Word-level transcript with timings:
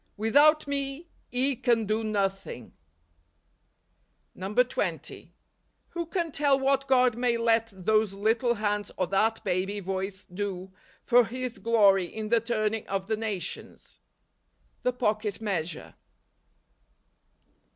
"Without 0.17 0.65
me 0.65 1.09
ye 1.29 1.55
can 1.55 1.85
do 1.85 2.03
nothing." 2.03 2.73
NOVEMBER. 4.33 4.61
131 4.61 4.99
20. 4.99 5.33
Who 5.89 6.07
can 6.07 6.31
tell 6.31 6.57
what 6.57 6.87
God 6.87 7.15
may 7.15 7.37
let 7.37 7.69
those 7.71 8.15
little 8.15 8.55
hands 8.55 8.91
or 8.97 9.05
that 9.05 9.43
baby 9.43 9.79
voice 9.79 10.23
do 10.23 10.71
for 11.03 11.25
His 11.25 11.59
glory 11.59 12.05
in 12.05 12.29
the 12.29 12.39
turning 12.41 12.87
of 12.87 13.05
the 13.05 13.15
nations? 13.15 13.99
The 14.81 14.91
Pocket 14.93 15.39
Measure. 15.39 15.93